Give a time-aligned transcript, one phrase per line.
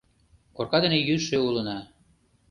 [0.55, 1.79] Корка дене йӱшӧ улына.